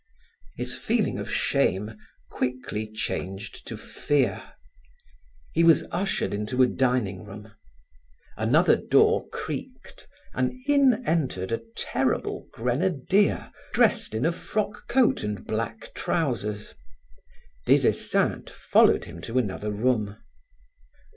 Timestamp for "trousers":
15.93-16.73